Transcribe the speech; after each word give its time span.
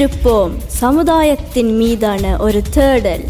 கொண்டிருப்போம். 0.00 0.50
சமுதாயத்தின் 0.66 1.76
மீதான 1.76 2.36
ஒரு 2.36 2.62
தேடல். 2.70 3.24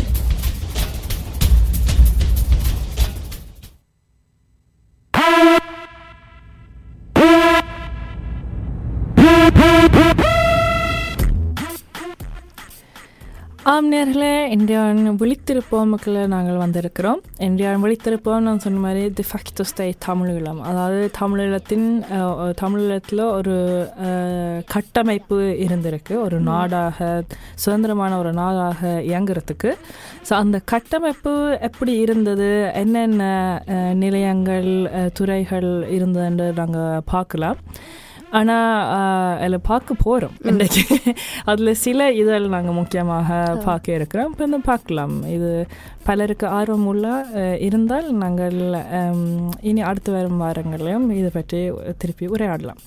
ஆம் 13.80 13.92
நேர்களே 13.92 14.32
இந்தியான் 14.54 14.98
விழித்திருப்போமுக்குள்ள 15.20 16.22
நாங்கள் 16.32 16.58
வந்திருக்கிறோம். 16.62 17.20
இந்தியான் 17.46 17.82
விழித்திருப்போம் 17.84 18.44
நான் 18.46 18.60
சொன்ன 18.64 18.80
மாதிரி 18.84 19.02
தி 19.18 19.24
ஃபேக்டோ 19.28 19.64
ஸ்டே 19.70 19.86
தமிழீழம் 20.06 20.60
அதாவது 20.70 20.98
தமிழீழத்தின் 21.20 21.86
தமிழீழத்தில் 22.62 23.22
ஒரு 23.36 23.54
கட்டமைப்பு 24.74 25.38
இருந்திருக்கு. 25.66 26.14
ஒரு 26.24 26.40
நாடாக 26.50 27.08
சுதந்திரமான 27.62 28.18
ஒரு 28.22 28.32
நாடாக 28.40 28.92
இயங்குறதுக்கு. 29.12 29.72
ஸோ 30.28 30.34
அந்த 30.42 30.60
கட்டமைப்பு 30.74 31.34
எப்படி 31.70 31.94
இருந்தது? 32.04 32.50
என்னென்ன 32.82 33.22
நிலையங்கள் 34.04 34.70
துறைகள் 35.20 35.70
இருந்ததுன்னு 35.96 36.48
நாங்கள் 36.60 37.02
பார்க்கலாம். 37.14 37.58
ஆனால் 38.38 39.38
அதில் 39.44 39.66
பார்க்க 39.68 39.94
போகிறோம் 40.02 40.34
இன்றைக்கு 40.50 40.82
அதில் 41.50 41.80
சில 41.84 42.06
இதழ் 42.22 42.44
நாங்கள் 42.54 42.76
முக்கியமாக 42.78 43.38
பார்க்க 43.66 43.96
இருக்கிறோம். 43.98 44.30
இப்போ 44.32 44.60
பார்க்கலாம். 44.70 45.14
இது 45.36 45.50
பலருக்கு 46.08 46.46
ஆர்வம் 46.58 46.86
உள்ள 46.92 47.06
இருந்தால் 47.68 48.08
நாங்கள் 48.22 48.58
இனி 49.70 49.82
அடுத்து 49.90 50.12
வரும் 50.16 50.42
வாரங்களிலும் 50.44 51.08
இதை 51.20 51.30
பற்றி 51.38 51.60
திருப்பி 52.02 52.28
உரையாடலாம். 52.34 52.82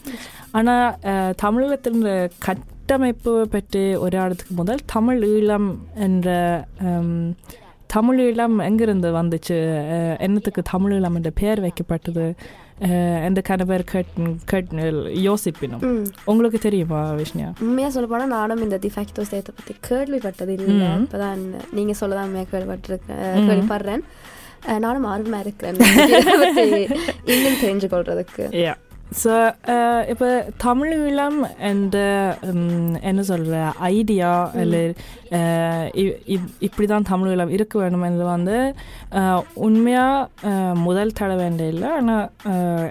ஆனால் 0.60 1.36
தமிழகத்தின் 1.44 2.02
கட்டமைப்பு 2.48 3.34
பற்றி 3.56 3.84
உரையாடுறதுக்கு 4.06 4.56
முதல் 4.62 4.88
தமிழ் 4.96 5.22
ஈழம் 5.34 5.70
என்ற 6.08 6.30
ஹம், 7.94 8.02
தமிழ் 8.02 8.20
ஈழம் 8.22 8.56
எங்கிருந்து 8.66 9.10
வந்துச்சு? 9.12 9.56
என்னத்துக்கு 10.20 10.62
தமிழ் 10.72 10.94
ஈழம் 10.94 11.16
என்ற 11.16 11.30
பெயர் 11.40 11.60
வைக்கப்பட்டது? 11.66 12.26
கன 13.50 13.66
பேர் 13.70 13.84
கேட் 14.52 14.72
யோசிப்பினும். 15.28 15.84
உங்களுக்கு 16.32 16.60
தெரியுமா 16.60 17.02
விஷ்ணியா 17.20 17.50
உண்மையா 17.66 17.90
சொல்ல 17.96 18.08
போனா 18.12 18.26
நானும் 18.34 18.64
இந்த 18.66 18.78
டிஃபேக்டோ 18.86 19.24
ஸ்டேத்தை 19.30 19.54
பத்தி 19.58 19.76
கேள்விப்பட்டது 19.90 20.54
இல்லை. 20.58 20.88
இப்பதான் 21.04 21.44
நீங்க 21.72 21.94
சொல்லதான் 22.02 22.28
உண்மையா 22.30 22.46
கேள்விப்பட்டிருக்கேன். 22.54 23.22
கேள்விப்படுறேன். 23.50 24.04
நானும் 24.86 25.08
ஆர்வமா 25.14 25.40
இருக்கிறேன் 25.40 25.80
இன்னும் 27.34 27.62
தெரிஞ்சு 27.64 27.88
கொள்றதுக்கு 27.94 28.46
ஸோ 29.22 29.34
இப்போ 30.10 30.28
தமிழ் 30.58 30.94
ஈழம் 31.00 31.40
என்ற 31.62 31.98
என்ன 33.02 33.22
சொல்கிற 33.22 33.58
ஐடியா 33.90 34.32
இல்லை 34.56 34.82
இப்படி 36.60 36.86
தான் 36.86 37.08
தமிழ் 37.10 37.32
ஈழம் 37.34 37.50
இருக்க 37.50 37.80
வேணும் 37.80 38.02
என்று 38.02 38.26
வந்து 38.26 38.58
உண்மையாக 39.54 40.54
முதல் 40.74 41.14
தடவை 41.14 41.48
இல்லை 41.68 41.90
ஆனால் 41.90 42.30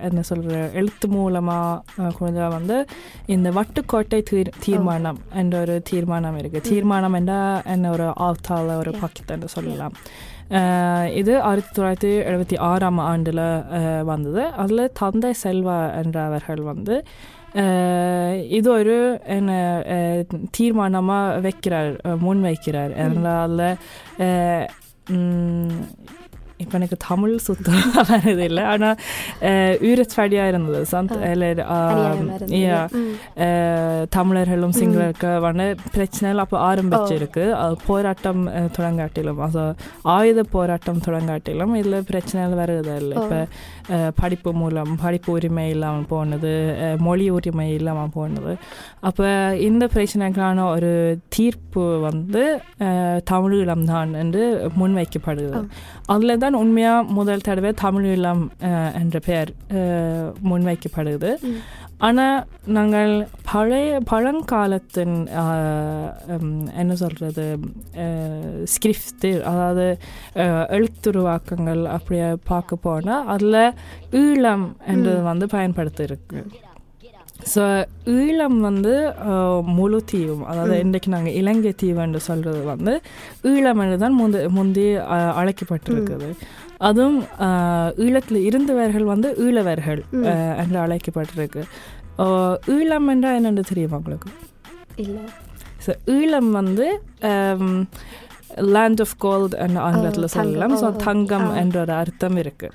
என்ன 0.00 0.22
சொல்கிற 0.22 0.58
எழுத்து 0.72 1.08
மூலமாக 1.08 2.10
கொஞ்சம் 2.18 2.50
வந்து 2.50 2.78
இந்த 3.26 3.50
வட்டுக்கோட்டை 3.50 4.20
தீர் 4.30 4.52
தீர்மானம் 4.64 5.20
என்ற 5.34 5.56
ஒரு 5.60 5.76
தீர்மானம் 5.90 6.38
இருக்குது 6.38 6.68
தீர்மானம் 6.68 7.12
என்றால் 7.12 7.62
என்ன 7.66 7.90
ஒரு 7.90 8.08
ஆத்தால 8.20 8.76
ஒரு 8.76 8.92
பாக்கித்தன்னு 9.02 9.50
சொல்லலாம் 9.50 9.96
இது 11.14 11.32
ஆயிரத்தி 11.40 11.70
தொள்ளாயிரத்தி 11.72 12.10
எழுபத்தி 12.24 12.56
ஆறாம் 12.60 13.00
ஆண்டில் 13.02 13.44
வந்தது 14.04 14.42
அதில் 14.56 14.92
தந்தை 14.92 15.30
செல்வா 15.44 15.78
என்றவர்கள் 15.94 16.62
வந்து 16.62 16.96
இது 18.48 18.68
ஒரு 18.72 18.96
என்ன 19.26 19.52
தீர்மானமாக 20.50 21.40
வைக்கிறார் 21.40 21.92
முன் 22.18 22.42
வைக்கிறார் 22.44 22.92
அதனால் 22.98 23.64
இப்போ 26.60 26.74
எனக்கு 26.78 26.96
தமிழ் 27.06 27.34
சுத்தமாக 27.46 27.70
வருது 28.10 28.44
இல்லை. 28.48 28.64
ஆனால் 28.72 28.96
ஈரச்சாடியாக 29.88 30.50
இருந்தது 30.52 30.80
yeah. 32.58 32.82
ம். 32.98 33.12
அஹ், 33.44 34.02
தமிழர்களும் 34.16 34.74
சிங்களருக்கான 34.78 35.66
பிரச்சனைகள் 35.94 36.42
அப்போ 36.44 36.56
ஆரம்பிச்சிருக்கு. 36.68 37.44
போராட்டம் 37.86 38.42
தொடங்காட்டிலும் 38.76 39.40
அது 39.46 39.64
ஆயுத 40.14 40.40
போராட்டம் 40.52 41.02
தொடங்காட்டிலும் 41.06 41.74
இதில் 41.80 42.06
பிரச்சனைகள் 42.10 42.60
வருது 42.62 42.94
இல்லை. 43.02 43.16
இப்போ 43.22 43.40
படிப்பு 44.20 44.50
மூலம் 44.54 44.92
படிப்பு 45.02 45.30
உரிமை 45.32 45.66
இல்லாமல் 45.74 46.08
போனது 46.10 46.52
மொழி 47.06 47.26
உரிமை 47.36 47.68
இல்லாமல் 47.78 48.14
போனது. 48.16 48.52
அப்போ 49.08 49.26
இந்த 49.68 49.84
பிரச்சனைக்கான 49.94 50.40
ஒரு 50.74 50.92
தீர்ப்பு 51.36 51.84
வந்து 52.06 52.42
தமிழீழம் 53.30 53.86
தான் 53.86 54.12
என்று 54.22 54.42
முன்வைக்கப்படுது. 54.80 55.60
அதில் 56.12 56.42
தான் 56.44 56.51
உண்மையாக 56.58 57.06
முதல் 57.12 57.40
தடவை 57.40 57.70
தமிழீழம் 57.80 58.42
அஹ், 58.66 58.92
என்ற 58.94 59.18
பெயர் 59.20 59.50
முன்வைக்கப்படுது 60.44 61.30
ஆனால் 62.00 62.38
நாங்கள் 62.70 63.12
பழைய 63.50 64.00
பழங்காலத்தின் 64.10 65.14
என்ன 66.76 66.92
சொல்கிறது 66.96 67.44
ஸ்கிரிப்ட் 68.72 69.28
அதாவது 69.44 69.86
எழுத்துருவாக்கங்கள் 70.76 71.82
அப்படியே 71.90 72.28
பார்க்க 72.44 72.76
போனால் 72.80 73.28
அதில் 73.28 73.60
ஈழம் 74.20 74.66
என்றது 74.86 75.20
வந்து 75.24 75.46
பயன்படுத்தியிருக்கு 75.52 76.40
ஸோ 77.46 77.62
ஈழம் 78.16 78.58
வந்து 78.60 78.92
ஆஹ், 79.28 79.62
முழு 79.74 79.98
தீவும் 80.10 80.44
அதாவது 80.48 80.74
இன்றைக்கு 80.82 81.08
நாங்கள் 81.10 81.36
இலங்கை 81.38 81.72
தீவு 81.76 82.00
என்று 82.04 82.20
சொல்கிறது 82.26 82.60
வந்து 82.68 82.92
ஈழம் 83.50 83.80
என்று 83.84 83.96
தான் 83.98 84.16
முந்தி 84.18 84.42
முந்தி 84.56 84.84
அழைக்கப்பட்டிருக்குது 85.38 86.28
அதுவும் 86.80 87.18
ஈழத்தில் 88.04 88.46
இருந்தவர்கள் 88.48 89.06
வந்து 89.10 89.28
ஈழவர்கள் 89.44 90.02
என்று 90.62 90.78
அழைக்கப்பட்டிருக்கு 90.84 91.64
ஈழம் 92.76 93.08
என்றால் 93.08 93.38
என்னென்று 93.38 93.64
தெரியுமா 93.68 94.00
உங்களுக்கு 94.00 94.30
இல்ல 94.98 95.18
ஸோ 95.84 95.90
ஈழம் 96.16 96.50
வந்து 96.56 96.86
லேண்ட் 98.72 99.00
ஆஃப் 99.00 99.16
கோல்ட் 99.18 99.54
என்ற 99.60 99.78
ஆங்கிலத்தில். 99.84 100.32
சொல்லலாம் 100.34 100.74
ஸோ. 100.74 100.88
தங்கம். 101.04 101.48
என்ற 101.60 101.76
ஒரு 101.84 101.94
அர்த்தம் 102.00 102.36
இருக்குது. 102.40 102.74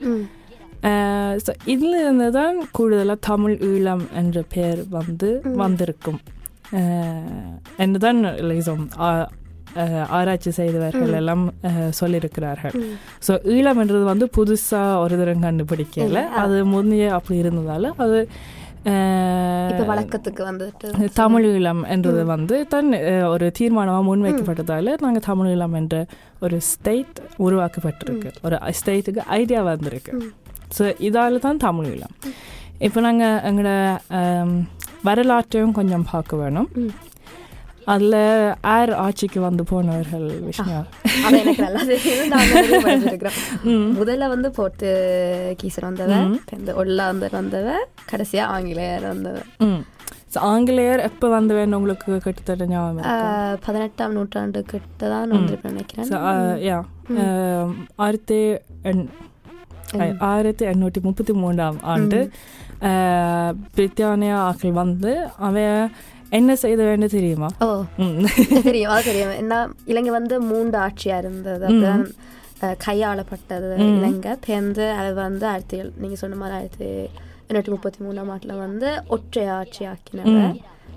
ஸோ 1.46 1.52
இதில் 1.74 1.98
இருந்து 2.04 2.28
தான் 2.40 2.58
கூடுதலாக 2.78 3.20
தமிழ் 3.30 3.56
ஈழம் 3.72 4.06
என்ற 4.22 4.44
பெயர் 4.54 4.82
வந்து 4.98 5.30
வந்திருக்கும். 5.64 6.20
என்று 7.84 8.00
தான் 8.06 8.20
ஆராய்ச்சி 10.18 10.52
செய்தவர்கள் 10.58 11.16
எல்லாம் 11.20 11.44
சொல்லியிருக்கிறார்கள். 12.00 12.76
ஸோ 13.26 13.34
ஈழம் 13.56 13.80
என்றது 13.84 14.06
வந்து 14.12 14.28
புதுசாக 14.38 15.02
ஒரு 15.04 15.18
தரம் 15.22 15.44
கண்டுபிடிக்கல. 15.48 16.22
அது 16.44 16.56
முந்தைய 16.76 17.10
அப்படி 17.18 17.38
இருந்ததால 17.44 17.92
அது 18.06 18.20
வழக்கத்துக்கு 19.92 20.42
வந்துட்டு 20.50 21.08
தமிழ் 21.22 21.46
ஈழம் 21.54 21.82
என்றது 21.94 22.22
வந்து 22.34 22.56
தன் 22.74 22.92
ஒரு 23.34 23.46
தீர்மானமாக 23.60 24.08
முன்வைக்கப்பட்டதால 24.10 24.94
நாங்கள் 25.06 25.26
தமிழ் 25.30 25.50
ஈழம் 25.54 25.78
என்ற 25.82 25.96
ஒரு 26.48 26.60
ஸ்டேட் 26.72 27.18
உருவாக்கப்பட்டிருக்கு. 27.48 28.32
ஒரு 28.48 28.58
ஸ்டேட்டுக்கு 28.80 29.24
ஐடியா 29.40 29.62
வந்திருக்கு. 29.72 30.14
ஸோ 30.76 30.84
இதால 31.08 31.40
தான் 31.48 31.64
தமிழ் 31.66 31.90
ஈழம் 31.94 32.16
இப்போ 32.86 33.00
நாங்கள் 33.08 33.42
எங்களோட 33.50 33.74
வரலாற்றையும் 35.08 35.78
கொஞ்சம் 35.78 36.08
பார்க்க 36.12 36.42
வேணும். 36.42 36.70
அதில் 37.94 38.16
ஆர் 38.76 38.92
ஆட்சிக்கு 39.04 39.40
வந்து 39.46 39.64
போனவர்கள் 39.70 40.26
அது 41.26 41.38
எனக்கு 41.42 41.64
நல்லா 41.66 41.82
தெரியும். 41.92 42.32
முதல்ல 44.00 44.28
வந்து 44.34 44.50
போட்டு 44.58 44.90
கீசர் 45.62 45.88
வந்தவ 45.90 46.18
இப்ப 46.40 46.58
இந்த 46.62 46.74
ஒல்லாந்தர் 46.82 47.38
வந்தவ 47.40 47.76
கடைசியா 48.12 48.46
ஆங்கிலேயர் 48.56 49.06
வந்தவ. 49.14 49.38
ம். 49.68 49.80
ஸோ 50.34 50.38
ஆங்கிலேயர் 50.54 51.02
எப்போ 51.10 51.28
வந்து 51.36 51.56
வேணும் 51.58 51.78
உங்களுக்கு 51.80 52.20
கிட்டத்தட்ட 52.26 52.66
ஞாபகம் 52.74 53.62
பதினெட்டாம் 53.68 54.16
நூற்றாண்டு 54.18 54.62
கிட்ட 54.74 55.10
தான் 55.14 55.32
நினைக்கிறேன். 55.70 56.10
Um, 57.10 57.70
ஆயிரத்தி 58.06 58.40
ஆயிரத்தி 60.28 60.64
எண்ணூற்றி 60.70 61.02
முப்பத்தி 61.04 61.34
மூன்றாம் 61.38 61.78
ஆண்டு 61.92 62.20
பிரித்தானியா 63.72 64.38
ஆக்கள் 64.46 64.74
வந்து 64.80 65.12
அவ 65.46 65.56
என்ன 66.32 66.52
செய்த 66.62 66.82
வேண்டும் 66.86 67.14
தெரியுமா 67.14 67.50
ஓ. 67.62 67.68
தெரியும் 68.66 68.94
அது 68.94 69.06
தெரியும் 69.06 69.36
என்ன 69.38 69.58
இலங்கை 69.88 70.12
வந்து 70.16 70.38
மூன்று 70.48 70.78
ஆட்சியா 70.82 71.18
இருந்தது 71.22 71.68
கையாளப்பட்டது 72.84 73.68
இலங்கை 73.92 74.32
பேருந்து 74.44 74.86
அது 74.98 75.10
வந்து 75.20 75.46
ஆயிரத்தி 75.50 75.76
ஏழு- 75.78 75.96
நீங்க 75.98 76.16
சொன்ன 76.22 76.38
மாதிரி 76.38 76.56
ஆயிரத்தி 76.58 76.88
எண்ணூற்றி 77.50 77.72
முப்பத்தி 77.74 78.00
மூணாம் 78.04 78.32
ஆண்டுல 78.34 78.56
வந்து 78.62 78.88
ஒற்றை 79.16 79.44
ஆட்சி 79.58 79.84
ஆக்கினாங்க 79.92 80.40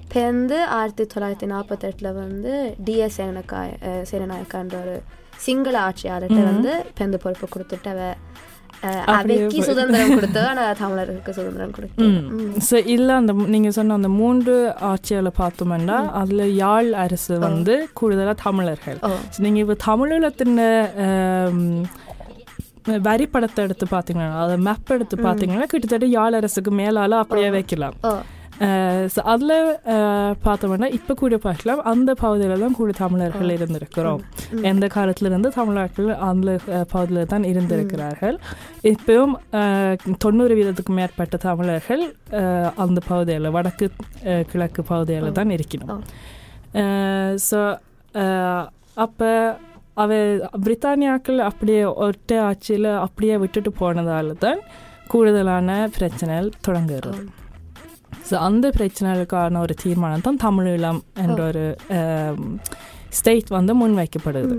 பேருந்து 0.09 0.57
ஆயிரத்தி 0.77 1.05
தொள்ளாயிரத்தி 1.07 1.49
நாற்பத்தெட்டுல 1.51 2.09
வந்து 2.17 2.53
டிஎஸ் 2.87 3.19
சேனநாயக்கா 3.19 3.61
சேனநாயக்கான்ற 4.11 4.77
ஒரு 4.81 4.95
சிங்கள 5.39 5.77
ஆட்சியாளர்கிட்ட 5.85 6.43
வந்து 6.49 6.73
பேருந்து 6.97 7.21
பொறுப்பு 7.21 7.47
கொடுத்துட்டவ 7.49 8.01
அஹ், 8.09 8.19
அவைக்கு 9.15 9.59
சுதந்திரம் 9.69 10.15
கொடுத்தது. 10.19 10.47
ஆனா 10.53 10.65
தமிழர்களுக்கு 10.83 11.33
சுதந்திரம் 11.39 11.75
கொடுத்து 11.77 12.07
ஸோ 12.69 12.77
இல்லை 12.95 13.15
அந்த 13.21 13.33
நீங்கள் 13.55 13.77
சொன்ன 13.79 13.97
அந்த 14.01 14.11
மூன்று 14.21 14.55
ஆட்சிகளை 14.91 15.33
பார்த்தோம்னா 15.43 15.99
அதில் 16.21 16.45
யாழ் 16.63 16.91
அரசு 17.05 17.35
வந்து 17.49 17.77
கூடுதலாக 18.01 18.37
தமிழர்கள். 18.47 18.99
ஸோ 19.35 19.39
நீங்கள் 19.47 19.65
இப்போ 19.65 19.79
தமிழீழத்தின் 19.89 20.57
வரி 23.07 23.25
படத்தை 23.33 23.61
எடுத்து 23.67 23.87
பார்த்தீங்கன்னா 23.95 24.29
அதை 24.43 24.55
மேப் 24.67 24.93
எடுத்து 24.97 25.17
பார்த்தீங்கன்னா 25.27 25.67
கிட்டத்தட்ட 25.73 26.07
யாழ் 26.19 26.37
அரசுக்கு 26.39 26.71
மேலால 26.83 27.19
அப்படியே 27.23 27.49
வைக்கலாம். 27.57 27.97
ஸோ 29.15 29.21
அதில் 29.25 29.55
பார்த்தோம்னா 30.45 30.89
இப்போ 30.91 31.13
கூட 31.15 31.37
பார்க்கலாம் 31.39 31.81
அந்த 31.85 32.11
பகுதியில் 32.15 32.63
தான் 32.65 32.77
கூட 32.77 32.91
தமிழர்கள் 32.99 33.55
இருந்திருக்கிறோம் 33.55 34.21
எந்த 34.63 34.87
காலத்துல 34.87 35.31
இருந்து 35.31 35.51
தமிழர்கள் 35.51 36.11
அந்த 36.23 36.51
பகுதியில் 36.93 37.31
தான் 37.31 37.47
இருந்திருக்கிறார்கள் 37.53 38.37
இப்பவும் 38.85 39.35
தொண்ணூறு 40.19 40.55
வீதத்துக்கு 40.55 40.95
மேற்பட்ட 40.95 41.39
தமிழர்கள் 41.39 42.05
அந்த 42.77 42.99
பகுதியில் 43.09 43.51
வடக்கு 43.51 43.89
கிழக்கு 44.53 44.85
பகுதியில் 44.85 45.33
தான் 45.33 45.57
இருக்கணும் 45.57 46.05
ஸோ 47.49 47.61
அப்போ 48.99 49.33
அவ 49.95 50.13
பிரித்தானியாக்கள் 50.65 51.41
அப்படியே 51.41 51.83
ஒற்றை 52.05 52.37
ஆட்சியில் 52.43 52.93
அப்படியே 52.99 53.37
விட்டுட்டு 53.37 53.71
போனதால 53.81 54.37
தான் 54.39 54.61
கூடுதலான 55.07 55.71
பிரச்சனைகள் 55.97 56.57
தொடங்குகிறது 56.61 57.23
ஸோ 58.30 58.36
அந்த 58.46 58.68
பிரச்சனைகளுக்கான 58.72 59.60
ஒரு 59.60 59.76
தீர்மானம் 59.82 60.24
தான் 60.24 60.42
தமிழீழம் 60.44 61.02
என்ற 61.22 61.40
ஒரு 61.48 61.66
ஸ்டேட் 63.12 63.50
வந்து 63.56 63.76
முன்வைக்கப்படுது 63.80 64.58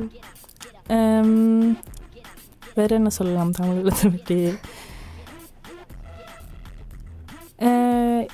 Um, 0.97 1.31
வேற 2.77 2.91
என்ன 2.97 3.11
சொல்லலாம் 3.15 3.55
தமிழீழத்தை 3.57 4.09
பற்றி 4.13 4.37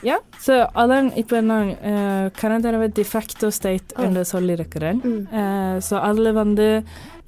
யா 0.03 0.17
ஸோ 0.47 0.53
அதான் 0.75 1.09
இப்போ 1.17 1.37
நான் 1.43 1.69
கனதரவை 2.39 2.89
டிஃபெக்டோ 2.97 3.49
ஸ்டேட் 3.57 3.93
என்று 3.99 4.23
சொல்லியிருக்கிறேன் 4.31 4.99
ஸோ 5.87 5.95
அதில் 6.03 6.33
வந்து 6.39 6.67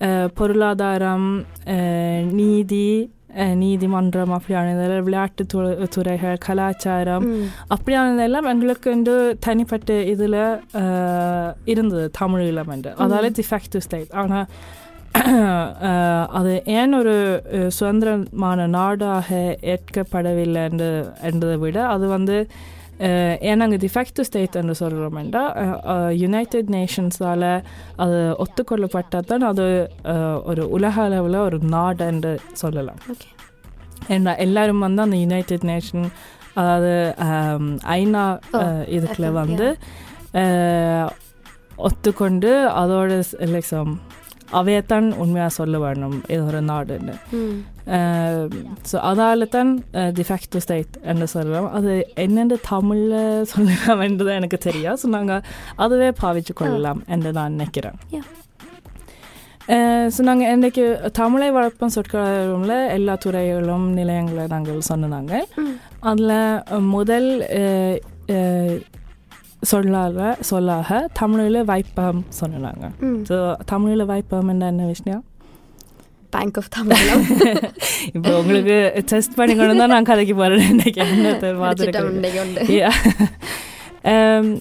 அஹ், 0.00 0.28
பொருளாதாரம் 0.34 1.28
அஹ், 1.70 2.24
நீதி 2.34 2.86
அஹ், 3.00 3.17
நீதிமன்றம் 3.55 4.33
அப்படியானதில் 4.35 5.01
விளையாட்டு 5.01 5.43
து- 5.53 5.65
துறைகள் 5.87 6.37
கலாச்சாரம் 6.45 7.27
அப்படியானதெல்லாம் 7.69 8.49
எங்களுக்கு 8.49 8.89
வந்து 8.89 9.15
தனிப்பட்ட 9.39 9.93
இதில் 10.05 10.39
இருந்தது 11.65 12.11
தமிழீழம் 12.19 12.71
என்று 12.71 12.93
அதால 12.97 13.29
டிஃபெக்டிவ் 13.35 13.85
ஸ்டேட் 13.85 14.13
ஆனால் 14.15 14.47
அது 16.31 16.51
ஏன் 16.73 16.93
ஒரு 16.93 17.13
சுதந்திரமான 17.69 18.67
நாடாக 18.69 19.29
ஏற்கப்படவில்லை 19.69 20.63
என்று 20.63 20.89
என்றதை 21.21 21.55
விட 21.57 21.87
அது 21.87 22.07
வந்து 22.07 22.37
அஹ், 22.99 23.35
ஏன் 23.41 23.59
நாங்கள் 23.59 23.81
டிஃபெக்டிவ் 23.83 24.27
ஸ்டேட் 24.27 24.57
என்று 24.57 24.75
சொல்கிறோம் 24.79 25.17
என்றால் 25.17 25.51
யுனைடெட் 26.17 26.69
நேஷன்ஸால் 26.73 27.45
அது 27.97 28.17
ஒத்துக்கொள்ளப்பட்டால் 28.43 29.29
தான் 29.29 29.45
அது 29.49 29.65
ஒரு 30.45 30.63
உலக 30.75 30.95
அளவில் 31.03 31.37
ஒரு 31.43 31.59
நாடு 31.73 32.03
என்று 32.07 32.33
சொல்லலாம் 32.57 32.99
ஏன்னா 34.09 34.33
எல்லாரும் 34.39 34.85
வந்து 34.85 35.01
அந்த 35.01 35.17
யுனைடெட் 35.19 35.65
நேஷன் 35.69 36.05
அதாவது 36.55 36.93
ஐநா 37.95 38.23
இதுக்குள்ள 38.93 39.27
வந்து 39.37 39.67
ஒத்துக்கொண்டு 41.83 42.49
அதோட 42.79 43.11
லெக்ஸம் 43.51 43.93
அவையத்தான் 44.57 45.07
உண்மையாக 45.23 45.51
சொல்ல 45.57 45.75
வேணும். 45.83 46.17
இது 46.33 46.41
ஒரு 46.49 46.61
நாடுன்னு. 46.71 47.15
ஸோ 48.89 48.95
அதால 49.09 49.47
தான் 49.55 49.71
டிஃபெக்டிவ் 50.19 50.63
ஸ்டேட் 50.65 50.97
என்று 51.11 51.27
சொல்கிறோம் 51.35 51.69
அது 51.77 51.93
என்னென்று 52.25 52.57
தமிழில் 52.71 53.45
சொல்லலாம் 53.53 54.03
என்றது 54.07 54.33
எனக்கு 54.39 54.59
தெரியும். 54.67 54.99
ஸோ 55.03 55.09
நாங்கள் 55.17 55.45
அதுவே 55.85 56.09
பாவிச்சு 56.23 56.55
கொள்ளலாம் 56.61 57.01
என்று 57.15 57.31
நான் 57.39 57.55
நினைக்கிறேன். 57.57 57.97
ஸோ 60.13 60.21
நாங்கள் 60.27 60.51
இன்றைக்கு 60.55 60.83
தமிழை 61.21 61.49
வளர்ப்பும் 61.55 61.95
சொற்களம்ல 61.95 62.75
எல்லா 62.97 63.15
துறைகளும் 63.25 63.87
நிலையங்களை 63.97 64.45
நாங்கள் 64.53 64.87
சொன்னாங்க 64.91 65.33
அதில் 66.11 66.37
முதல் 66.95 67.29
சொல்லாக 69.63 70.19
சொல்லாக 70.49 70.89
தமிழில் 71.13 71.61
வைப்பகம் 71.65 72.21
சொன்னாங்க. 72.39 72.85
ஸோ 73.29 73.37
தமிழில் 73.65 74.05
வைப்பகம் 74.07 74.49
என்ன 74.49 74.67
என்ன 74.67 74.85
விஷயம்? 74.89 75.23
பேங்க் 76.33 76.57
ஆஃப் 76.57 76.69
தமிழம் 76.73 77.23
இப்போ 78.09 78.31
உங்களுக்கு 78.39 78.75
டெஸ்ட் 79.09 79.37
பண்ணிக்கணும் 79.37 79.81
தான் 79.81 79.93
நான் 79.93 80.09
கதைக்கு 80.09 80.35
போகிறேன் 80.35 80.67
இன்னைக்கு 80.69 80.99
என்ன 81.05 81.31
திட்டம் 81.33 81.61
பார்த்துருக்கேன் 81.63 82.11
இன்னைக்கு 82.13 82.39
உண்டு. 82.41 82.65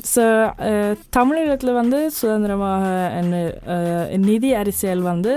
ஸோ 0.09 0.23
தமிழீழத்தில் 1.17 1.79
வந்து 1.79 1.99
சுதந்திரமாக 2.17 2.87
என்ன 3.19 3.35
அஹ், 3.75 4.07
நிதி 4.25 4.51
அரசியல் 4.59 5.03
வந்து 5.09 5.33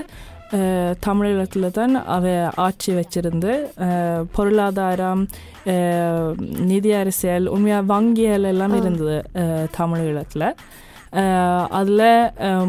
அஹ், 0.52 0.94
தமிழீழத்தில் 1.06 1.68
தான் 1.72 1.94
அவ 2.10 2.24
ஆட்சி 2.60 2.92
வச்சிருந்து 2.94 3.52
பொருளாதாரம் 4.34 5.24
நிதி 6.68 6.92
அரசியல் 6.94 7.46
உண்மையாக 7.48 7.90
வங்கியல் 7.90 8.48
எல்லாம் 8.50 8.76
இருந்தது 8.76 9.18
அஹ், 9.42 9.68
தமிழீழத்தில் 9.78 10.48
அதில் 11.72 12.04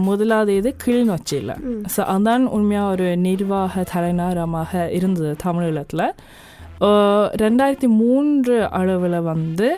முதலாவது 0.02 0.52
இது 0.56 0.70
கிளிநொச்சியில். 0.84 1.52
ஸோ 1.92 2.00
அதான் 2.08 2.44
உண்மையாக 2.50 2.92
ஒரு 2.92 3.08
நிர்வாக 3.22 3.84
தலைநகரமாக 3.92 4.70
இருந்தது 4.92 5.32
தமிழீழத்தில் 5.44 6.06
ரெண்டாயிரத்தி 7.42 7.88
மூன்று 7.98 8.54
அளவில் 8.72 9.18
வந்து 9.26 9.68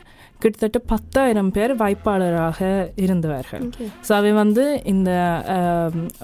கிட்டத்தட்ட 0.44 0.78
பத்தாயிரம் 0.92 1.50
பேர் 1.56 1.74
வாய்ப்பாளராக 1.82 2.70
இருந்தவர்கள். 3.04 3.66
ஸோ 4.06 4.12
அவை 4.20 4.32
வந்து 4.42 4.64
இந்த 4.94 5.10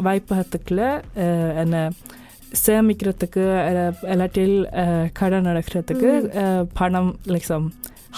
வாய்ப்பகத்துக்குள்ள 0.07 0.83
என்ன 1.65 1.77
சேமிக்கிறதுக்கு 2.65 3.43
இல்லாட்டில் 4.13 4.57
கடன் 5.21 5.49
நடக்கிறதுக்கு 5.51 6.11
பணம் 6.81 7.13
லைக்ஸம் 7.35 7.69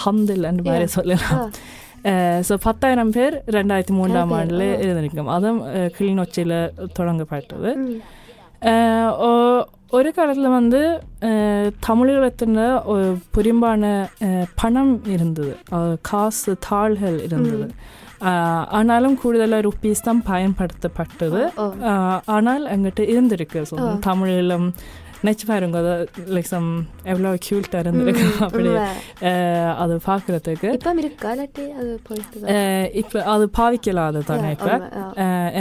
ஹந்தில் 0.05 0.49
அந்த 0.49 0.61
மாதிரி. 0.67 0.87
சொல்லலாம். 0.97 1.41
ஸோ 2.47 2.53
பத்தாயிரம் 2.65 3.13
பேர் 3.17 3.35
ரெண்டாயிரத்தி 3.57 3.93
மூன்றாம் 3.99 4.33
ஆண்டில். 4.37 4.65
இருந்திருக்கும். 4.83 5.29
அதுவும் 5.35 5.61
கிளிநொச்சியில் 5.97 6.57
தொடங்கப்பட்டது. 6.97 7.71
ஒரு 9.91 10.09
காலத்தில் 10.11 10.49
வந்து 10.49 10.79
தமிழகத்தில் 11.79 12.55
ஒரு 12.83 13.07
புரிம்பான 13.35 13.83
பணம் 14.55 14.93
இருந்தது 15.05 15.53
காசு 16.01 16.53
தாள்கள் 16.69 17.17
இருந்தது 17.19 17.67
ஆனாலும் 18.71 19.15
கூடுதலாக 19.23 19.61
ருப்பீஸ் 19.61 20.03
தான் 20.03 20.23
பயன்படுத்தப்பட்டது 20.27 21.41
ஆனால் 22.25 22.65
எங்கிட்ட 22.67 23.03
இருந்திருக்கு 23.07 23.61
தமிழிலும் 23.99 24.67
நினச்சி 25.23 25.45
பாருங்க 25.45 25.77
அது 25.77 25.91
லைக்ஸம் 26.35 26.69
எவ்வளோ 27.05 27.29
க்யூட்டாக 27.45 27.91
அப்படி 28.41 28.71
அது 29.77 29.93
பார்க்குறதுக்கு 30.05 30.69
இப்ப 30.73 30.93
இருக்கா 31.03 31.29
இல்லாட்டி 31.33 31.65
அது 31.79 31.91
இப்போ 32.93 33.19
அது 33.25 33.45
பாவிக்கலாது 33.57 34.21
தானே 34.23 34.49
இப்போ 34.51 34.73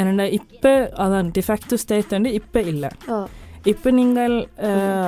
ஏன்னா 0.00 0.26
இப்போ 0.30 0.72
அதான் 1.04 1.30
டிஃபெக்டிவ் 1.38 1.82
ஸ்டேட் 1.84 2.10
வந்து 2.10 2.32
இப்போ 2.32 2.62
இல்லை 2.64 2.90
இப்போ 3.64 3.88
நீங்கள் 3.90 4.36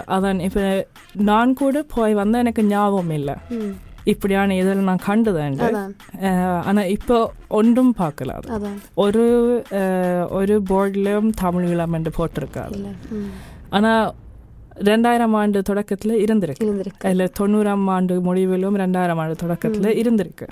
அதான் 0.08 0.40
இப்போ 0.40 0.64
நான் 1.22 1.54
கூட 1.54 1.82
போய் 1.94 2.14
வந்தால் 2.14 2.42
எனக்கு 2.42 2.64
ஞாபகம் 2.66 3.14
இல்லை 3.14 3.36
இப்படியான 4.04 4.54
இதில் 4.54 4.88
நான் 4.88 5.06
கண்டதுண்டு 5.06 5.68
ஆனால் 6.64 6.88
இப்போ 6.88 7.18
ஒன்றும் 7.48 7.94
பார்க்கல 7.98 8.34
அது 8.48 8.70
ஒரு 8.94 9.24
ஒரு 10.30 10.56
போர்டிலும் 10.62 11.30
தமிழ் 11.34 11.68
விழாம் 11.68 11.92
என்று 11.92 12.12
போட்டிருக்காது 12.18 12.78
ஆனால் 13.70 14.04
ரெண்டாயிரம் 14.90 15.34
ஆண்டு 15.40 15.58
தொடக்கத்தில் 15.68 16.14
இருந்திருக்கு. 16.24 16.66
இல்லை 17.12 17.26
தொண்ணூறாம் 17.40 17.86
ஆண்டு 17.96 18.14
முடிவிலும் 18.26 18.76
ரெண்டாயிரம் 18.82 19.20
ஆண்டு 19.22 19.36
தொடக்கத்தில் 19.44 19.96
இருந்திருக்கு. 20.02 20.46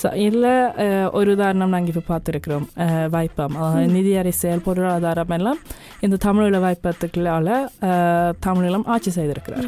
ஸோ 0.00 0.08
இதில் 0.24 0.50
ஒரு 1.18 1.28
உதாரணம் 1.36 1.72
நாங்கள் 1.74 1.92
இப்போ 1.92 2.02
பார்த்துருக்குறோம். 2.10 2.66
வாய்ப்பம் 3.14 3.54
நிதி 3.94 4.12
அரசியல் 4.22 4.64
பொருளாதாரம் 4.66 5.32
எல்லாம் 5.36 5.60
இந்த 6.06 6.16
தமிழீழ 6.26 6.58
வாய்ப்பத்துக்களால் 6.66 7.54
தமிழீழம் 8.46 8.86
ஆட்சி 8.94 9.12
செய்திருக்கிறார். 9.18 9.66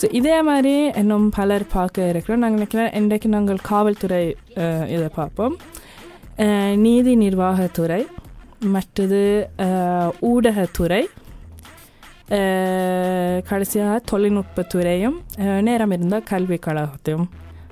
ஸோ 0.00 0.06
இதே 0.20 0.38
மாதிரி 0.50 0.74
இன்னும் 1.02 1.26
பலர் 1.38 1.66
பார்க்க 1.76 2.08
இருக்கிறோம். 2.12 2.42
நாங்கள் 2.44 2.60
நினைக்கிறேன் 2.60 2.90
இன்றைக்கு 3.00 3.28
நாங்கள் 3.36 3.60
காவல்துறை 3.70 4.22
இதை 4.94 5.10
பார்ப்போம். 5.20 5.56
நீதி 6.86 7.12
நிர்வாகத்துறை 7.26 8.02
மற்றது 8.74 9.22
ஊடகத்துறை 10.32 11.02
கடைசியாக 13.45 14.01
தொழில்நுட்பத்துறையும் 14.11 15.17
அஹ், 15.37 15.61
நேரம் 15.61 15.91
இருந்தால் 15.91 16.23
கல்வி 16.23 16.59
கழகத்தையும் 16.67 17.27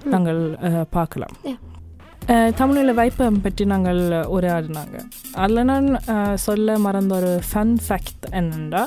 நாங்கள் 0.06 0.42
அஹ், 0.62 0.86
பார்க்கலாம் 0.90 1.36
Yeah. 1.44 1.58
அஹ், 1.58 1.73
தமிழில் 2.61 2.99
வைப்பம் 2.99 3.41
பற்றி 3.45 3.65
நாங்கள் 3.73 4.01
உரையாடினாங்க. 4.37 4.97
அதில் 5.43 5.69
நான் 5.71 5.89
சொல்ல 6.47 6.77
மறந்த 6.85 7.13
ஒரு 7.21 7.33
ஃபன் 7.49 7.75
ஃபேக்ட் 7.87 8.25
என்னென்னா 8.39 8.83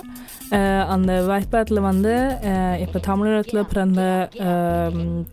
அந்த 0.94 1.12
வைப்பத்தில் 1.30 1.80
வந்து 1.88 2.14
இப்போ 2.84 2.98
தமிழகத்தில் 3.08 3.68
பிறந்த 3.72 4.02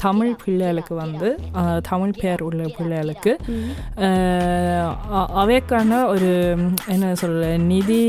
தமிழ் 0.04 0.32
பிள்ளைகளுக்கு 0.42 0.94
வந்து 1.02 1.28
தமிழ் 1.90 2.14
பெயர் 2.20 2.42
உள்ள 2.42 2.62
பிள்ளைகளுக்கு 2.78 3.32
அவைக்கான 5.42 6.00
ஒரு 6.14 6.30
என்ன 6.94 7.12
சொல்ற 7.22 7.52
நிதி 7.72 8.02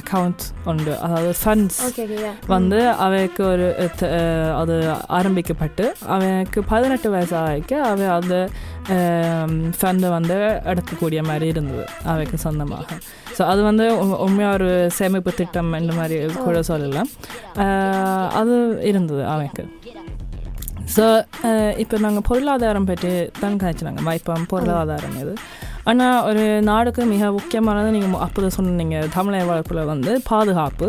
அக்கவுண்ட் 0.00 0.44
உண்டு. 0.72 0.92
அதாவது 1.06 1.32
ஃபண்ட்ஸ் 1.42 1.80
ஓகே 1.88 2.06
வந்து 2.54 2.80
அவைக்கு 3.06 3.44
ஒரு 3.52 3.68
அது 4.62 4.76
ஆரம்பிக்கப்பட்டு 5.20 5.86
அவனுக்கு 6.14 6.62
பதினெட்டு 6.74 7.10
வயசு 7.16 7.36
ஆகிக்க 7.44 7.72
அவ 7.92 8.10
அந்த 8.18 8.36
ஃபண்டு 9.78 10.08
வந்து 10.08 10.36
எடுக்கக்கூடிய 10.64 11.20
மாதிரி 11.22 11.46
இருந்தது 11.46 11.84
அவைக்கு 12.04 12.36
சொந்தமாக 12.36 12.96
ஸோ 13.38 13.42
அது 13.42 13.62
வந்து 13.62 13.84
உண்மையாக 14.18 14.54
ஒரு 14.54 14.90
சேமிப்பு 14.90 15.32
திட்டம் 15.32 15.72
இந்த 15.72 15.92
மாதிரி 15.92 16.16
கூட 16.34 16.62
சொல்லலாம் 16.62 17.10
அது 18.32 18.80
இருந்தது 18.82 19.24
அவனுக்கு 19.24 19.64
ஸோ 20.96 21.04
இப்போ 21.76 21.96
நாங்கள் 21.98 22.26
பொருளாதாரம் 22.28 22.84
பற்றி 22.84 23.10
தான் 23.40 23.60
காய்ச்சினாங்க 23.62 24.02
வைப்பம் 24.02 24.46
பொருளாதாரம் 24.46 25.18
இது 25.20 25.34
ஆனால் 25.84 26.24
ஒரு 26.24 26.62
நாடுக்கு 26.62 27.02
மிக 27.04 27.30
முக்கியமானது 27.30 27.90
நீங்கள் 27.90 28.20
அப்போது 28.20 28.50
சொன்னீங்க 28.50 28.98
தமிழக 29.14 29.44
வளர்ப்பில் 29.44 29.84
வந்து 29.84 30.20
பாதுகாப்பு 30.28 30.88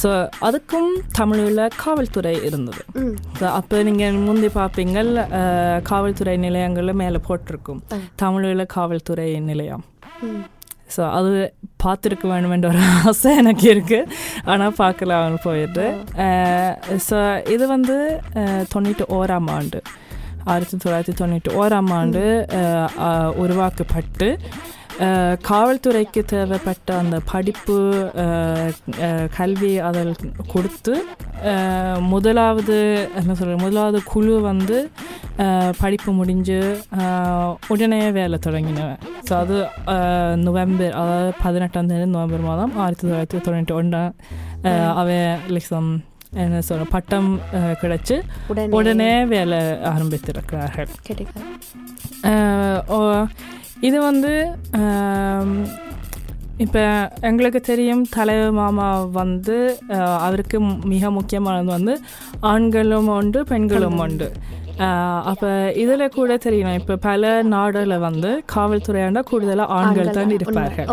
ஸோ 0.00 0.10
அதுக்கும் 0.46 0.90
தமிழில் 1.18 1.62
காவல்துறை 1.84 2.34
இருந்தது. 2.48 2.82
ஸோ 3.38 3.44
அப்போ 3.58 3.76
நீங்கள் 3.88 4.20
முந்தி 4.26 4.48
பார்ப்பீங்க 4.58 4.98
காவல்துறை 5.90 6.36
நிலையங்களில் 6.46 7.00
மேலே 7.02 7.20
போட்டிருக்கும். 7.28 7.80
தமிழில் 8.22 8.72
காவல்துறை 8.76 9.28
நிலையம். 9.50 9.84
ஸோ 10.94 11.02
அது 11.16 11.32
பார்த்துருக்க 11.82 12.24
வேணுமென்ற 12.32 12.66
ஒரு 12.72 12.82
ஆசை 13.08 13.30
எனக்கு 13.40 13.66
இருக்குது 13.74 14.10
ஆனால் 14.52 14.76
பார்க்கலாம்னு 14.82 15.40
போயிடுது 15.46 15.86
ஸோ 17.08 17.18
இது 17.54 17.64
வந்து 17.74 17.96
தொண்ணூற்றி 18.74 19.06
ஓராம் 19.18 19.50
ஆண்டு. 19.56 19.80
ஆயிரத்தி 20.52 20.76
தொள்ளாயிரத்தி 20.82 21.14
தொண்ணூற்றி 21.20 21.50
ஓராம் 21.62 21.90
ஆண்டு 21.98 22.22
உருவாக்கப்பட்டு 23.44 24.28
காவல்துறைக்கு 25.48 26.20
தேவைப்பட்ட 26.32 26.88
அந்த 27.02 27.16
படிப்பு 27.32 27.76
கல்வி 29.36 29.72
அதில் 29.88 30.12
கொடுத்து 30.52 30.94
முதலாவது 32.14 32.76
என்ன 33.20 33.34
சொல்கிறது 33.38 33.62
முதலாவது 33.64 33.98
குழு 34.12 34.34
வந்து 34.50 34.78
படிப்பு 35.82 36.10
முடிஞ்சு 36.20 36.58
உடனே 37.72 38.00
வேலை 38.18 38.38
தொடங்கினவன். 38.46 39.00
ஸோ 39.28 39.32
அது 39.42 39.56
நவம்பர் 40.46 40.96
அதாவது 41.00 41.32
பதினெட்டாம் 41.44 41.90
தேதி 41.92 42.06
நவம்பர் 42.16 42.48
மாதம் 42.50 42.72
ஆயிரத்தி 42.84 43.04
தொள்ளாயிரத்தி 43.06 43.40
தொண்ணூற்றி 43.46 43.76
ஒன்றாம் 43.80 44.14
அவன் 45.00 45.44
லிசம் 45.56 45.90
என்ன 46.44 46.62
சொல்ற 46.68 46.86
பட்டம் 46.96 47.30
கிடைச்சு 47.82 48.16
உடனே 48.78 49.12
வேலை 49.34 49.60
ஆரம்பித்திருக்கிறார்கள். 49.92 50.90
இது 53.86 53.98
வந்து 54.08 54.32
இப்போ 56.64 56.82
எங்களுக்கு 57.28 57.60
தெரியும் 57.68 58.02
தலைவர் 58.14 58.54
மாமா 58.60 58.86
வந்து 59.18 59.56
அவருக்கு 60.26 60.58
மிக 60.92 61.10
முக்கியமானது 61.18 61.70
வந்து 61.76 61.94
ஆண்களும் 62.52 63.10
உண்டு 63.16 63.40
பெண்களும் 63.52 64.00
உண்டு. 64.04 64.28
அப்போ 65.30 65.50
இதில் 65.82 66.14
கூட 66.16 66.32
தெரியும் 66.46 66.76
இப்போ 66.80 66.96
பல 67.06 67.30
நாடுல 67.54 67.94
வந்து 68.08 68.32
காவல்துறையாண்ட 68.54 69.22
கூடுதலாக 69.30 69.74
ஆண்கள் 69.78 70.16
தான் 70.18 70.34
இருப்பார்கள். 70.38 70.90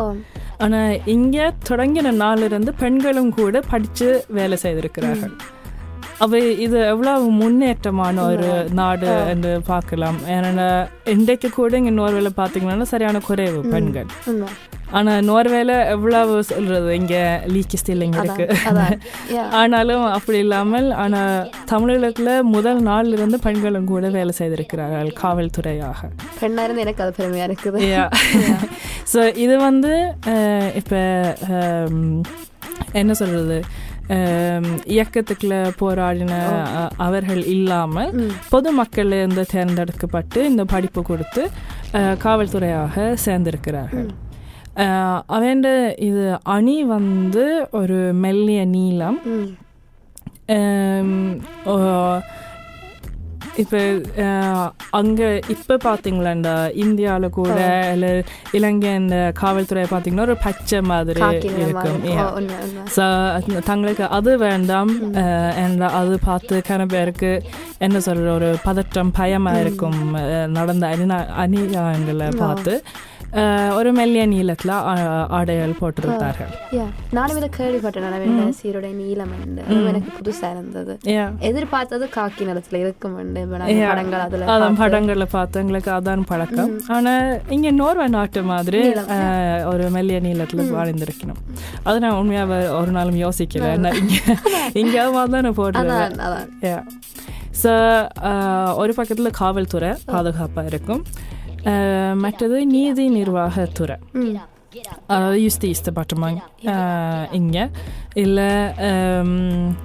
ஆனால் 0.65 0.93
இங்கே 1.15 1.47
தொடங்கின 1.69 2.13
நாளிலிருந்து 2.23 2.73
பெண்களும் 2.83 3.35
கூட 3.39 3.59
படித்து 3.73 4.09
வேலை 4.39 4.57
செய்திருக்கிறார்கள். 4.65 5.35
அப்போ 6.23 6.37
இது 6.65 6.77
எவ்வளவு 6.91 7.25
முன்னேற்றமான 7.39 8.21
ஒரு 8.31 8.49
நாடு 8.79 9.09
என்று 9.33 9.51
பார்க்கலாம். 9.71 10.17
ஏன்னா 10.35 10.67
இன்றைக்கு 11.13 11.49
கூட 11.57 11.77
இங்கே 11.79 11.93
நோர்வேல 11.99 12.29
பார்த்தீங்கன்னா 12.39 12.87
சரியான 12.93 13.21
குறைவு 13.27 13.59
பெண்கள். 13.73 14.09
ஆனால் 14.97 15.23
நோர்வேல 15.29 15.71
எவ்வளவு 15.93 16.33
சொல்றது 16.49 16.89
இங்கே 16.99 17.21
லீக்கி 17.53 17.77
ஸ்டில்லிங் 17.81 18.15
இருக்கு. 18.21 18.45
ஆனாலும் 19.61 20.03
அப்படி 20.17 20.37
இல்லாமல் 20.45 20.87
ஆனால் 21.03 21.49
தமிழகத்தில் 21.71 22.33
முதல் 22.55 22.81
நாள்ல 22.89 23.17
இருந்து 23.19 23.39
பெண்களும் 23.47 23.89
கூட 23.93 24.09
வேலை 24.17 24.35
செய்திருக்கிறார்கள் 24.39 25.09
காவல்துறையாக. 25.23 26.11
பெண்ணா 26.41 26.65
இருந்து 26.67 26.85
எனக்கு 26.85 27.03
அது 27.05 27.17
பெருமையா 27.21 27.47
இருக்குது. 27.49 27.81
ஸோ 29.13 29.19
இது 29.45 29.57
வந்து 29.67 29.93
இப்போ 30.81 31.01
என்ன 33.01 33.11
சொல்றது 33.19 33.57
இயக்கத்துக்குள்ள 34.87 35.71
போராடின 35.79 36.33
அவர்கள் 36.97 37.45
இல்லாமல் 37.45 38.31
பொதுமக்கள் 38.49 39.05
இருந்து 39.05 39.45
தேர்ந்தெடுக்கப்பட்டு 39.51 40.45
இந்த 40.45 40.65
படிப்பு 40.65 41.01
கொடுத்து 41.01 41.49
காவல்துறையாக 42.17 43.15
சேர்ந்திருக்கிறார்கள் 43.25 44.09
அவன் 45.25 45.63
இது 45.97 46.39
அணி 46.43 46.83
வந்து 46.83 47.67
ஒரு 47.71 48.13
மெல்லிய 48.13 48.65
நீளம் 48.65 49.19
இப்போ 53.63 53.79
அங்கே 54.99 55.27
இப்போ 55.53 55.75
பார்த்தீங்களா 55.85 56.31
இந்த 56.35 56.51
இந்தியாவில் 56.73 57.35
கூட 57.37 57.57
இல்லை 57.93 58.09
இலங்கை 58.51 58.91
இந்த 59.01 59.31
காவல்துறை 59.41 59.83
பார்த்தீங்கன்னா 59.91 60.25
ஒரு 60.27 60.37
பச்சை 60.37 60.81
மாதிரி 60.91 61.21
இருக்கும். 61.63 62.01
ஸோ 62.97 63.05
தங்களுக்கு 63.69 64.05
அது 64.17 64.37
வேண்டாம். 64.37 64.91
and 65.63 65.81
அது 66.01 66.19
பார்த்து 66.19 66.61
கன 66.69 66.87
பேருக்கு 66.95 67.31
என்ன 67.77 67.97
சொல்ற 67.97 68.27
ஒரு 68.39 68.51
பதற்றம் 68.63 69.11
பயமாக 69.11 69.63
இருக்கும் 69.65 69.99
நடந்த 70.57 70.87
அணிநா 70.95 71.19
அணியாயங்களை 71.43 72.29
பார்த்து. 72.37 72.75
ஒரு 73.75 73.91
மெல்லிய 73.91 74.25
நீளத்தில் 74.25 74.71
ஆடைகள் 75.27 75.73
போட்டிருந்தார்கள். 75.81 76.51
நானும் 77.11 77.37
இதை 77.37 77.49
கேள்விப்பட்டேன் 77.57 78.49
சீருடை 78.49 78.91
அதுவும் 79.61 79.87
எனக்கு 79.87 80.11
புதுசா 80.17 80.51
இருந்தது. 80.51 80.97
எதிர்பார்த்தது 81.39 82.09
காக்கி 82.15 82.39
நிறத்துல 82.39 82.75
இருக்கும். 82.75 83.15
படங்கள் 83.87 84.19
அதுல 84.19 84.45
அதான் 84.45 84.75
படங்களை 84.75 85.25
பார்த்து 85.25 85.59
எங்களுக்கு 85.59 85.91
அதான் 85.91 86.21
பழக்கம் 86.25 86.79
ஆனா 86.87 87.13
இங்க 87.49 87.71
நோர்வே 87.71 88.07
நாட்டு 88.07 88.43
மாதிரி 88.43 88.81
நீளம். 88.81 89.65
ஒரு 89.65 89.89
மெல்லிய 89.89 90.21
நீளத்துல 90.21 90.67
வாழ்ந்திருக்கணும் 90.71 91.41
அது 91.83 91.99
நான் 91.99 92.11
உண்மையா 92.11 92.43
வ- 92.43 92.79
ஒரு 92.79 92.91
நாளும் 92.91 93.19
யோசிக்கல 93.19 93.77
நான் 93.77 93.95
இங்க 93.95 94.15
இங்க 94.73 95.25
தானே 95.29 95.49
அதான் 95.49 96.83
ஸோ 97.63 97.71
ஒரு 98.75 98.93
பக்கத்துல 98.97 99.29
காவல்துறை 99.31 99.89
பாதுகாப்பா 100.07 100.65
இருக்கும் 100.65 101.03
Eh, 101.65 102.15
markedet 102.15 102.67
ni 102.67 102.93
de 102.93 103.09
nirvaheture. 103.09 103.99
Mm. 104.13 104.39
av 105.07 105.37
Justisdepartementet, 105.37 106.43
uh, 106.67 107.35
Inge, 107.35 107.69
eller 108.15 108.73
um, 109.21 109.75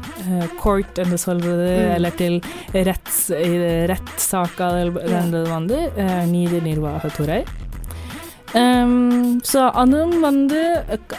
court 0.62 0.98
and 0.98 1.20
solvere, 1.20 1.76
mm. 1.76 1.94
eller 1.94 2.16
til 2.18 2.40
retts, 2.74 3.30
eh, 3.30 3.86
rettssaker 3.86 4.80
eller 4.80 5.30
det 5.30 5.54
andre, 5.54 5.84
uh, 5.94 6.24
ni 6.26 6.46
de 6.50 6.62
nirvaheture. 6.64 7.44
So 9.49 9.61
அதுவும் 9.75 10.19
வந்து 10.21 10.59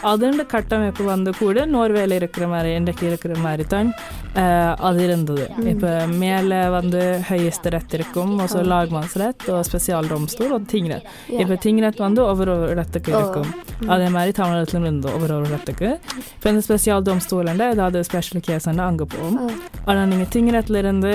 அதோட 0.03 0.43
கட்டமைப்பு 0.47 1.03
வந்து 1.07 1.31
கூட 1.39 1.65
நோர்வேல 1.73 2.15
இருக்கிற 2.15 2.47
மாதிரி 2.47 2.69
இன்றைக்கு 2.75 3.05
இருக்கிற 3.07 3.33
மாதிரி 3.39 3.65
தான் 3.67 3.89
அஹ், 4.35 4.75
அது 4.87 4.99
இருந்தது 5.03 5.43
இப்போ 5.71 5.89
மேலே 6.17 6.59
வந்து 6.69 6.99
ஹையஸ்ட் 7.29 7.67
rätt 7.67 7.93
இருக்கும் 7.93 8.31
och 8.35 8.49
så 8.49 8.59
lagmansrätt 8.63 9.41
och 9.49 9.61
specialdomstol 9.65 10.49
och 10.51 10.65
tingsrätt. 10.67 11.05
இப்போ 11.41 11.55
tingsrätt 11.57 11.99
வந்து 11.99 12.21
ஒவ்வொரு 12.25 12.53
இடத்துக்கு 12.73 13.11
இருக்கும் 13.13 13.49
அதே 13.89 14.07
மாதிரி 14.07 14.31
தமிழகத்திலும் 14.31 14.85
இருந்து 14.85 15.09
ஒவ்வொரு 15.13 15.33
ஒரு 15.37 15.47
இடத்துக்கு 15.49 15.89
இப்போ 16.35 16.49
இந்த 16.49 16.63
ஸ்பெஷால்domstolen 16.67 17.63
ஏதாவது 17.69 18.03
ஸ்பெஷல் 18.03 18.45
கேஸ்னா 18.47 18.85
அங்கே 18.87 19.07
போகும் 19.15 19.39
ஆனால் 19.85 20.07
நீங்கள் 20.07 20.31
திங்கிரத்தில் 20.35 20.77
இருந்து 20.77 21.13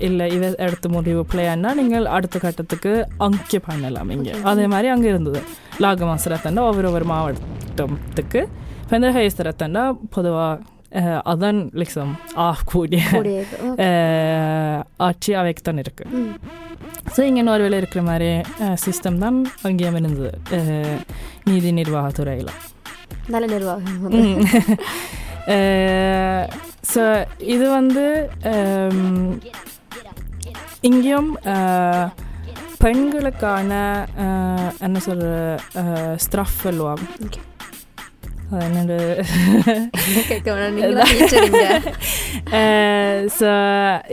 இல்லை 0.00 0.28
இதை 0.32 0.50
எடுத்து 0.66 0.88
முடிவு 0.90 1.24
பிள்ளையானா 1.30 1.72
நீங்கள் 1.74 2.06
அடுத்த 2.16 2.38
கட்டத்துக்கு 2.38 2.94
அங்கே 3.20 3.60
பண்ணலாம் 3.66 4.10
இங்கே 4.10 4.34
அதே 4.52 4.66
மாதிரி 4.66 4.88
அங்கே 4.88 5.08
இருந்தது 5.08 5.37
லாகமாசரத்தண்டா 5.79 6.61
ஒவ்வொரு 6.61 6.91
ஒரு 6.91 7.05
மாவட்டத்துக்கு 7.05 8.41
ஹைஸ்தரத்தண்டா 9.15 9.83
பொதுவாக 10.09 10.57
அதன் 11.25 11.59
liksom 11.73 12.07
eh, 13.79 14.77
ஆட்சி 14.97 15.31
அவைக்கு 15.33 15.61
தான் 15.61 15.77
இருக்கு 15.77 16.05
ம். 16.13 16.31
ஸோ 17.15 17.19
இங்கே 17.21 17.41
நோர்வேல 17.41 17.77
இருக்கிற 17.77 18.01
மாதிரி 18.01 18.29
சிஸ்டம் 18.83 19.17
தான் 19.17 19.37
அங்கேயும் 19.61 19.95
இருந்தது 19.95 20.31
நீதி 21.43 21.71
நிர்வாகத்துறையில் 21.71 22.51
நல்ல 23.27 23.45
நிர்வாகம். 23.47 24.15
ஸோ 26.91 27.03
இது 27.45 27.65
வந்து 27.69 28.05
இங்கேயும் 30.81 31.31
பெண்களுக்கான 32.79 33.71
என்ன 34.79 34.97
சொல்ற 35.05 35.29
ஸ்ட்ரஃப். 36.25 36.59
அது 38.51 38.65
என்னோட. 38.67 38.93
ஸோ 43.39 43.51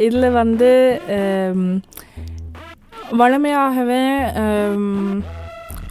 இதில் 0.06 0.36
வந்து 0.40 0.70
வழமையாகவே 3.20 4.04
um, 4.42 5.24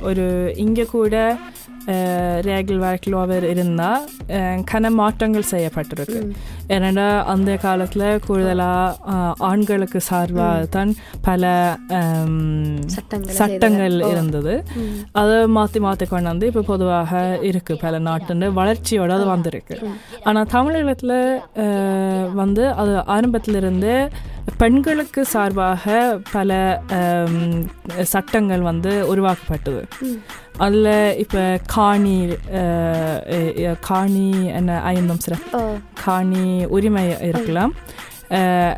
ஒரு 0.02 0.26
இங்கே 0.56 0.86
கூட 0.86 1.16
ரேகில் 2.48 2.82
வேர்க்லோவர் 2.84 3.46
இருந்தால் 3.54 4.06
கன 4.72 4.90
மாற்றங்கள் 5.00 5.50
செய்யப்பட்டிருக்கு. 5.52 6.22
ஏன்னா 6.76 7.08
அந்த 7.34 7.52
காலத்தில் 7.66 8.06
கூடுதலாக 8.28 9.16
ஆண்களுக்கு 9.50 10.00
சார்பாக 10.10 10.66
தான் 10.76 10.92
பல 11.28 11.44
சட்டங்களை. 12.96 14.10
இருந்தது. 14.12 14.54
அதை 15.22 15.38
மாற்றி 15.58 15.82
மாற்றி 15.88 16.08
கொண்டு 16.14 16.32
வந்து 16.34 16.50
இப்போ 16.52 16.64
பொதுவாக 16.74 17.24
இருக்குது 17.52 17.82
பல 17.86 18.00
நாட்டு 18.10 18.52
வளர்ச்சியோட 18.60 19.12
அது 19.20 19.28
வந்திருக்கு. 19.36 19.78
ஆனால் 20.30 20.52
தமிழகத்தில் 20.56 21.18
வந்து 22.44 22.64
அது 22.84 22.94
ஆரம்பத்திலிருந்து 23.18 23.94
பெண்களுக்கு 24.58 25.22
சார்பாக 25.34 25.96
பல 26.32 26.60
சட்டங்கள் 28.14 28.64
வந்து 28.70 28.92
உருவாக்கப்பட்டது. 29.12 29.82
அதில் 30.66 31.18
இப்போ 31.24 31.44
காணி 31.76 32.18
காணி 33.90 34.30
என்ன 34.60 34.80
ஐந்தம் 34.94 35.24
சிற. 35.26 35.36
காணி 36.06 36.46
உரிமை 36.78 37.06
இருக்கலாம். 37.30 37.74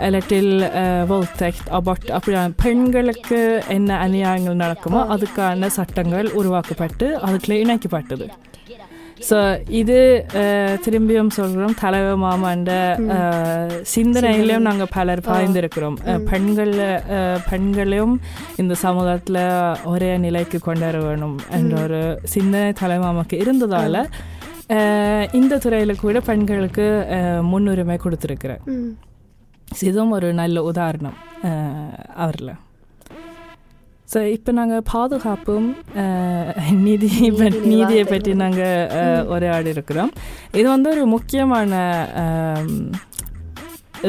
இல்லாட்டில் 0.06 0.54
வோல்டெக்ட் 1.12 1.70
அபார்ட் 1.78 2.10
அப்படியான 2.18 2.54
பெண்களுக்கு 2.64 3.40
என்ன 3.76 4.00
அநியாயங்கள் 4.08 4.62
நடக்குமோ 4.64 5.02
அதுக்கான 5.16 5.70
சட்டங்கள் 5.78 6.28
உருவாக்கப்பட்டு 6.40 7.08
அதுக்குள்ள 7.28 7.56
இணைக்கப்பட்டது. 7.64 8.28
ஸோ 9.20 9.38
இது 9.68 9.98
அஹ், 10.34 10.78
திரும்பியும் 10.86 11.30
சொல்கிறோம் 11.30 11.74
தலைவர் 11.74 12.16
மாமாண்ட 12.16 12.72
அஹ், 13.12 13.84
சிந்தனையிலையும் 13.94 14.58
நாங்கள் 14.60 14.88
பலர் 14.94 15.20
பாய்ந்திருக்கிறோம். 15.20 15.98
பெண்கள் 16.26 16.74
பெண்களையும் 17.50 18.16
இந்த 18.58 18.74
சமூகத்தில் 18.76 19.42
ஒரே 19.84 20.18
நிலைக்கு 20.18 20.60
கொண்டு 20.60 21.00
வேணும் 21.00 21.38
என்ற 21.50 21.82
ஒரு 21.82 22.02
சிந்தனை 22.24 22.74
தலைமாமாக்கு 22.74 23.34
இருந்ததால் 23.34 24.00
இந்த 25.34 25.58
துறையில் 25.58 25.96
கூட 25.96 26.20
பெண்களுக்கு 26.20 26.86
முன்னுரிமை 27.42 27.98
கொடுத்துருக்குறேன். 27.98 28.64
இதுவும் 29.84 30.12
ஒரு 30.12 30.34
நல்ல 30.34 30.64
உதாரணம் 30.64 31.18
அவரில். 32.16 32.56
ஸோ 34.08 34.20
இப்போ 34.32 34.52
நாங்கள் 34.52 34.84
பாதுகாப்பும் 34.92 35.68
அஹ், 35.98 36.52
நீதி 36.80 37.08
பற்றி- 37.34 37.64
நீதியை 37.68 38.04
பற்றி 38.06 38.34
நாங்கள் 38.36 38.92
உரையாடி 39.30 39.70
இருக்கிறோம் 39.70 40.12
இது 40.54 40.68
வந்து 40.70 40.90
ஒரு 40.90 41.06
முக்கியமான 41.14 41.74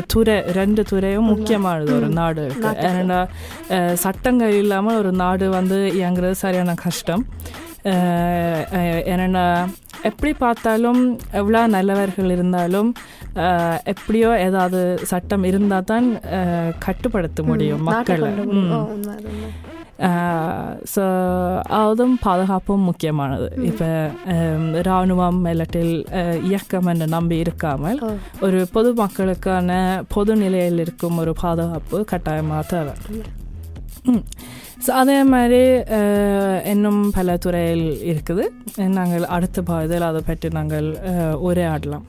துறை 0.08 0.36
ரெண்டு 0.54 0.82
துறையும் 0.84 1.28
முக்கியமானது 1.30 1.90
ஒரு 1.94 2.08
நாடு 2.16 2.40
இருக்கு. 2.44 2.66
ஏன்னா 2.90 3.20
சட்டங்கள் 3.98 4.54
இல்லாமல் 4.54 4.98
ஒரு 4.98 5.12
நாடு 5.20 5.46
வந்து 5.50 5.78
இயங்குறது 5.94 6.36
சரியான 6.40 6.74
கஷ்டம். 6.82 7.22
ஏன்னா 9.14 9.44
எப்படி 10.02 10.32
பார்த்தாலும் 10.36 11.00
எவ்வளோ 11.32 11.62
நல்லவர்கள் 11.68 12.30
இருந்தாலும் 12.30 12.90
எப்படியோ 13.86 14.30
ஏதாவது 14.42 14.80
சட்டம் 15.04 15.44
இருந்தால் 15.44 15.84
தான் 15.84 16.06
கட்டுப்படுத்த 16.78 17.42
முடியும் 17.44 17.82
மக்களை. 17.90 18.30
ஸோ 20.96 21.04
அதுவும் 21.68 22.18
பாதுகாப்பும் 22.22 22.80
முக்கியமானது 22.80 23.52
இப்போ 23.62 24.10
இராணுவம் 24.82 25.44
இல்லாட்டில் 25.44 25.94
இயக்கம் 26.42 26.86
என்று 26.86 27.06
நம்பி 27.06 27.42
இருக்காமல். 27.42 27.98
ஒரு 28.40 28.66
பொதுமக்களுக்கான 28.74 29.70
பொது 30.08 30.36
நிலையில் 30.36 30.78
இருக்கும் 30.78 31.16
ஒரு 31.16 31.32
பாதுகாப்பு 31.40 32.04
கட்டாயமாக 32.04 32.62
தேவை 32.68 32.94
ஸோ 34.86 34.90
அதே 34.90 35.24
மாதிரி 35.24 35.62
இன்னும் 36.70 37.10
பல 37.10 37.36
துறையில் 37.36 37.86
இருக்குது 38.04 38.44
நாங்கள் 38.88 39.24
அடுத்த 39.24 39.62
பாதையில் 39.62 40.06
அதை 40.06 40.22
பற்றி 40.26 40.48
நாங்கள் 40.48 40.88
உரையாடலாம் 41.40 42.06